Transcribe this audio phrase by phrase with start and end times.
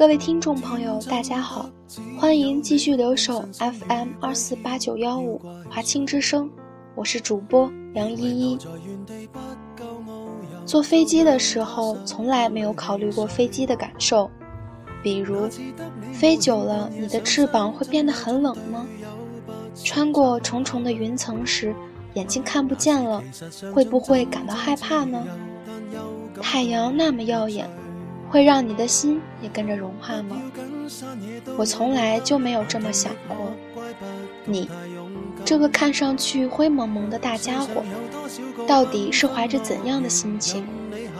[0.00, 1.68] 各位听众朋友，大家好，
[2.18, 6.50] 欢迎继续留守 FM 二四八九幺五华清之声，
[6.94, 8.58] 我是主播杨依依。
[10.64, 14.30] 坐飞机的时候，从来没有考虑过飞机的感受，
[15.02, 15.46] 比如
[16.14, 18.86] 飞久了，你的翅膀会变得很冷吗？
[19.84, 21.74] 穿过重重的云层时，
[22.14, 23.22] 眼睛看不见了，
[23.74, 25.22] 会不会感到害怕呢？
[26.40, 27.68] 太阳那么耀眼。
[28.30, 30.40] 会让你的心也跟着融化吗？
[31.58, 33.36] 我从来就没有这么想过。
[34.44, 34.70] 你，
[35.44, 37.82] 这个看上去灰蒙蒙的大家伙，
[38.68, 40.64] 到底是怀着怎样的心情，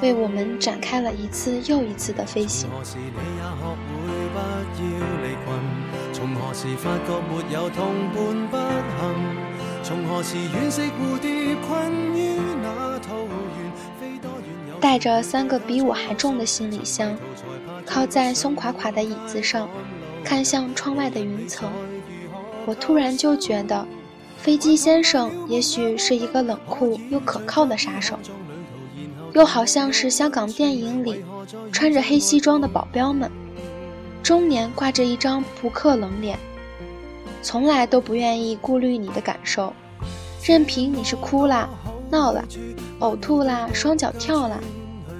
[0.00, 2.70] 为我们展开了一次又一次的飞行？
[14.80, 17.14] 带着三个比我还重的行李箱，
[17.84, 19.68] 靠在松垮垮的椅子上，
[20.24, 21.70] 看向窗外的云层。
[22.64, 23.86] 我突然就觉得，
[24.38, 28.18] 飞机先生也许是一个冷酷又可靠的杀手，
[29.34, 31.22] 又好像是香港电影里
[31.70, 33.30] 穿着黑西装的保镖们，
[34.22, 36.38] 中年挂着一张扑克冷脸，
[37.42, 39.74] 从来都不愿意顾虑你的感受，
[40.42, 41.68] 任凭你是哭啦。
[42.10, 42.44] 闹了，
[42.98, 44.58] 呕吐啦，双脚跳啦，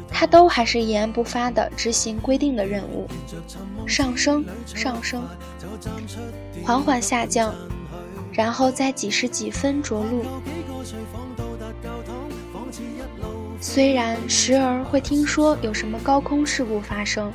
[0.09, 3.07] 他都还是一言不发地执行规定的任务，
[3.87, 5.23] 上升，上升，
[6.65, 7.55] 缓缓下降，
[8.33, 10.25] 然后在几十几分着陆。
[13.61, 17.31] 虽然时而会听说有什么高空事故发生，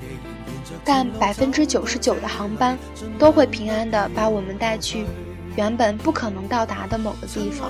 [0.83, 2.77] 但百分之九十九的航班
[3.17, 5.05] 都会平安地把我们带去
[5.55, 7.69] 原本不可能到达的某个地方。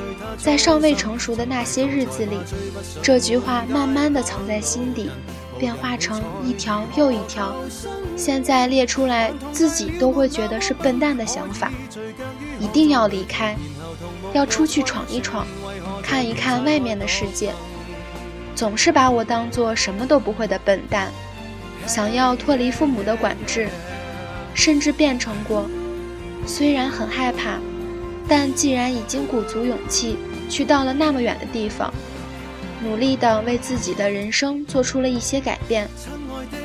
[0.43, 2.35] 在尚未成熟的那些日子里，
[3.03, 5.07] 这句话慢慢的藏在心底，
[5.59, 7.53] 变化成一条又一条，
[8.17, 11.71] 现在列出来自己都会觉得是笨蛋的想法。
[12.59, 13.55] 一定要离开，
[14.33, 15.45] 要出去闯一闯，
[16.01, 17.53] 看一看外面的世界。
[18.55, 21.11] 总是把我当做什么都不会的笨蛋，
[21.85, 23.69] 想要脱离父母的管制，
[24.55, 25.69] 甚至变成过。
[26.47, 27.59] 虽然很害怕。
[28.29, 30.15] 但既然已经鼓足勇气
[30.51, 31.93] 去到了那么远的地方，
[32.83, 35.87] 努力的为自己的人生做出了一些改变，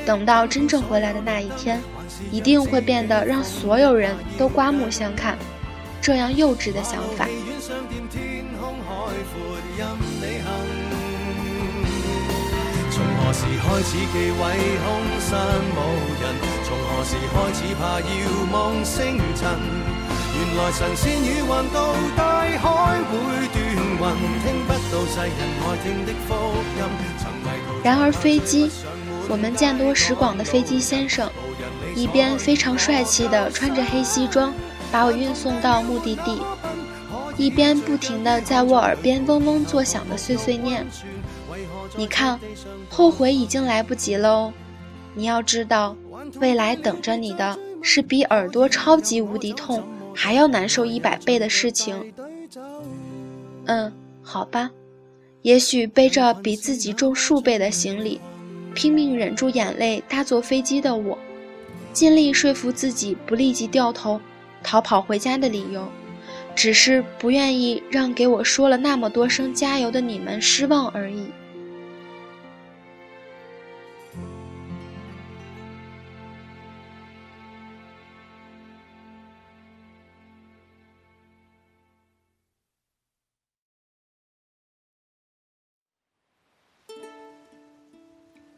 [0.05, 1.81] 等到真正回来的那一天，
[2.29, 5.37] 一定会变得让所有人都刮目相看。
[6.01, 7.25] 这样幼稚的想法。
[12.91, 14.39] 从何时开始忌讳
[14.83, 14.87] 空
[15.21, 15.39] 山
[15.75, 15.79] 无
[16.21, 16.35] 人？
[16.65, 18.05] 从何时开始怕遥
[18.51, 19.17] 望星
[20.71, 20.89] 尘？
[27.83, 28.69] 然而飞机，
[29.29, 31.29] 我们见多识广的飞机先生，
[31.95, 34.53] 一边非常帅气的穿着黑西装
[34.91, 36.41] 把我运送到目的地，
[37.37, 40.85] 一边不停的在我耳边嗡嗡作响的碎碎念
[41.95, 42.39] ：“你看，
[42.89, 44.53] 后悔已经来不及了哦！
[45.13, 45.95] 你要知道，
[46.39, 49.83] 未来等着你的是比耳朵超级无敌痛。”
[50.19, 52.11] 还要难受一百倍的事情。
[53.67, 53.93] 嗯，
[54.23, 54.71] 好吧，
[55.43, 58.19] 也许背着比自己重数倍的行李，
[58.73, 61.15] 拼命忍住眼泪搭坐飞机的我，
[61.93, 64.19] 尽力说服自己不立即掉头
[64.63, 65.87] 逃跑回家的理由，
[66.55, 71.27] 只是不愿意让给我说了那么多声加油的你们失望而已。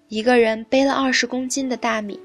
[0.10, 2.20] 一个人背了二十公斤的大米，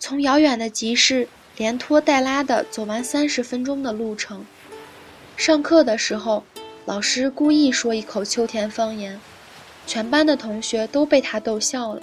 [0.00, 4.44] 从遥远的集市连拖带拉的走完三十分钟的路程。
[5.36, 6.42] 上课的时候，
[6.84, 9.20] 老师故意说一口秋田方言，
[9.86, 12.02] 全班的同学都被他逗笑了。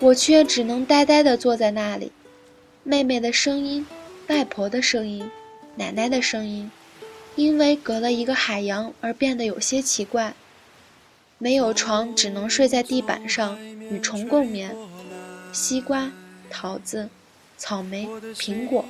[0.00, 2.10] 我却只能呆呆地坐在那里。
[2.82, 3.86] 妹妹的声音，
[4.26, 5.30] 外婆的声音，
[5.76, 6.68] 奶奶的声音，
[7.36, 10.34] 因为隔了一个海洋而变得有些奇怪。
[11.42, 13.58] 没有床，只能睡在地板上。
[13.90, 14.76] 与虫共眠，
[15.52, 16.08] 西瓜、
[16.48, 17.08] 桃子、
[17.58, 18.06] 草莓、
[18.36, 18.84] 苹果，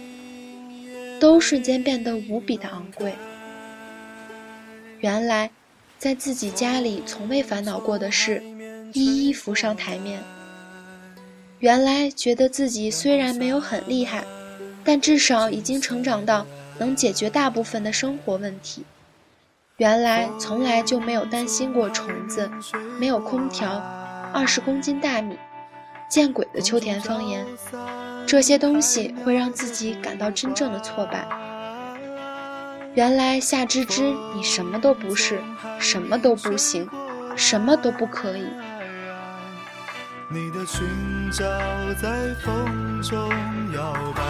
[1.18, 3.14] 都瞬间变得无比的昂贵。
[5.00, 5.50] 原来，
[5.98, 8.42] 在自己家里从未烦恼过的事，
[8.92, 10.22] 一一浮上台面。
[11.60, 14.26] 原来，觉得自己虽然没有很厉害，
[14.84, 16.46] 但至少已经成长到
[16.78, 18.84] 能解决大部分的生活问题。
[19.78, 22.50] 原来，从来就没有担心过虫子，
[22.98, 23.82] 没有空调。
[24.32, 25.38] 二十公斤大米，
[26.08, 27.46] 见鬼的秋田方言，
[28.26, 31.26] 这些东西会让自己感到真正的挫败。
[32.94, 35.40] 原来夏芝芝，你什么都不是，
[35.78, 36.88] 什么都不行，
[37.34, 38.44] 什么都不可以。
[40.30, 40.86] 你的裙
[41.30, 41.44] 角
[42.00, 43.18] 在风中
[43.74, 44.22] 摇摆。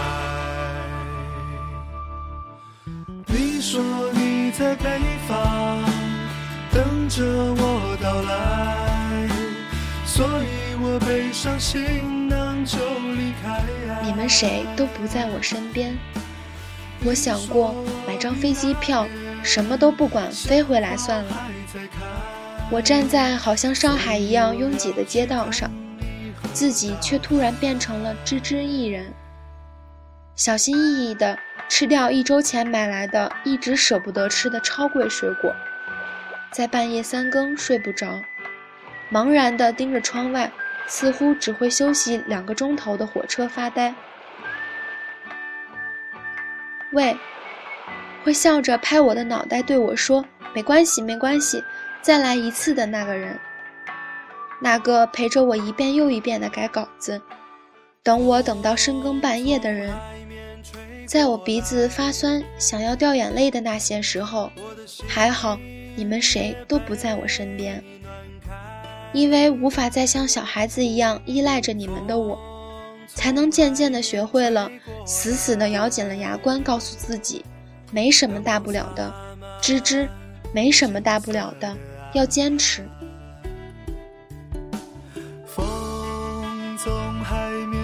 [3.27, 3.81] 你说
[4.13, 4.22] 你
[4.53, 5.83] 在北方，
[6.71, 9.27] 等着我到来。
[10.05, 12.77] 所以我背上行囊就
[13.15, 13.63] 离开。
[14.03, 15.97] 你们谁都不在我身边。
[17.03, 17.73] 我想过
[18.07, 19.07] 买张飞机票，
[19.41, 21.49] 什么都不管，飞回来算了。
[22.69, 25.71] 我站在好像上海一样拥挤的街道上，
[26.53, 29.11] 自己却突然变成了吱吱一人，
[30.35, 31.37] 小心翼翼的
[31.75, 35.51] 吃掉一周前买来的一直舍不得吃的超贵水果，
[36.51, 38.21] 在半夜三更睡不着。
[39.11, 40.51] 茫然地盯着窗外，
[40.85, 43.95] 似乎只会休息两个钟头的火车发呆。
[46.91, 47.17] 喂，
[48.23, 50.23] 会笑着拍我的脑袋对我说
[50.53, 51.63] ：“没关系，没关系，
[52.03, 53.39] 再来一次的那个人。”
[54.61, 57.19] 那个陪着我一遍又一遍地改稿子，
[58.03, 59.91] 等我等到深更半夜的人，
[61.05, 64.51] 在我鼻子发酸、想要掉眼泪的那些时候，
[65.07, 65.59] 还好
[65.95, 67.83] 你们谁都不在我身边。
[69.11, 72.39] 因为无法再像小孩子一样依赖着你们的我，
[73.07, 74.71] 才能渐渐地学会了
[75.05, 77.45] 死死地咬紧了牙关，告诉自己，
[77.91, 79.13] 没什么大不了的，
[79.61, 80.09] 芝芝，
[80.51, 81.77] 没什么大不了的，
[82.13, 82.89] 要坚持。
[85.45, 85.63] 风
[86.79, 86.91] 从
[87.23, 87.82] 海面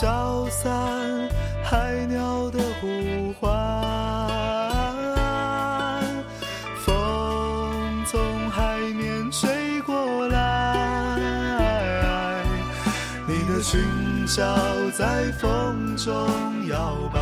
[0.00, 1.28] 空中飘散
[1.62, 3.50] 海鸟的呼唤。
[6.78, 8.18] 风从
[8.50, 11.18] 海面吹过来，
[13.28, 13.78] 你的裙
[14.26, 14.42] 角
[14.96, 16.14] 在风中
[16.68, 17.20] 摇摆。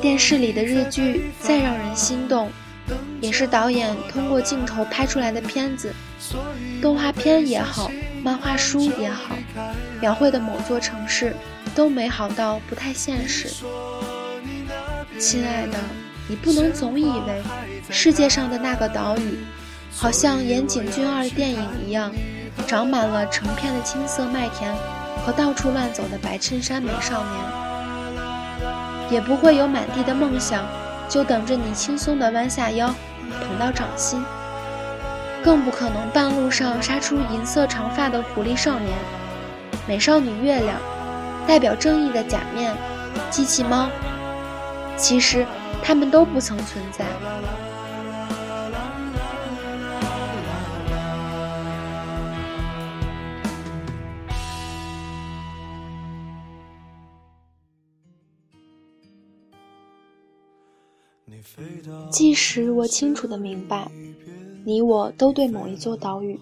[0.00, 2.48] 电视里的日剧再让人心动，
[3.20, 5.92] 也是导演通过镜头拍出来的片子。
[6.80, 7.90] 动画片也好，
[8.26, 9.36] 漫画书也好，
[10.00, 11.32] 描绘的某座城市
[11.76, 13.48] 都美好到不太现实。
[15.16, 15.78] 亲爱的，
[16.26, 17.40] 你不能总以为
[17.88, 19.38] 世界上的那个岛屿，
[19.94, 22.10] 好像岩井俊二电影一样。
[22.66, 24.74] 长满了成片的青色麦田
[25.24, 30.66] 和到处乱走的白衬衫美少年，也不会有满地的梦想，
[31.08, 32.92] 就等着你轻松地弯下腰
[33.28, 34.20] 捧到掌心，
[35.46, 38.98] 更不可能半路上杀出银色长发的狐狸少年、
[39.86, 40.76] 美少女月亮，
[41.46, 42.76] 代表正义的假面、
[43.30, 43.88] 机器猫，
[44.96, 45.46] 其实
[45.84, 47.06] 他们都不曾存在。
[62.10, 63.88] 即使我清楚的明白，
[64.66, 66.36] 你我都对某一座岛屿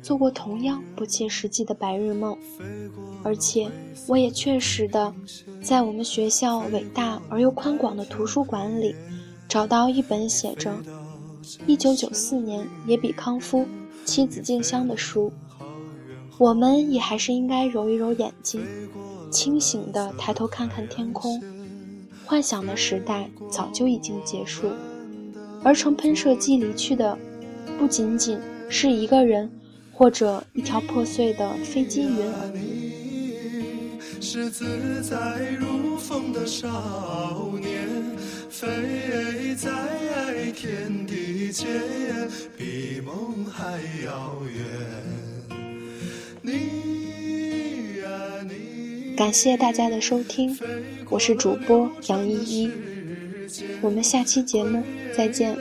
[0.00, 2.34] 做过同样不切实际的白日梦，
[3.22, 3.70] 而且
[4.06, 5.12] 我也确实的
[5.60, 8.94] 在我们学校伟大而又宽广的图书馆里
[9.46, 10.74] 找到一本写着
[11.68, 13.66] “一九九四年野比康夫
[14.06, 15.30] 妻子静香”的书。
[16.38, 18.62] 我们也还是应该揉一揉眼睛，
[19.30, 21.38] 清醒的抬头看看天空。
[22.24, 24.70] 幻想的时代早就已经结束，
[25.62, 27.18] 而乘喷射机离去的，
[27.78, 29.50] 不仅仅是一个人
[29.92, 32.86] 或者一条破碎的飞机云而已。
[34.20, 35.16] 是自在
[35.58, 37.70] 如风的少年，
[38.50, 39.70] 飞在
[40.52, 41.66] 天地间，
[42.56, 44.64] 比梦还遥远。
[46.42, 46.52] 你
[48.00, 48.08] 呀
[48.48, 50.58] 你，感谢大家的收听，
[51.10, 52.70] 我是主播杨依依，
[53.80, 54.82] 我们下期节目
[55.14, 55.56] 再见。